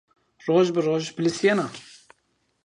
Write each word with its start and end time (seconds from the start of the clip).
Roje 0.45 0.71
bi 0.75 0.81
roje 0.85 1.09
pilisîyena 1.15 1.67